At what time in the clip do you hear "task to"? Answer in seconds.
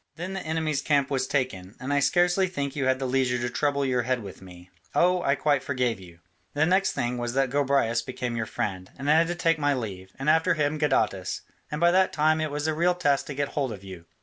12.95-13.35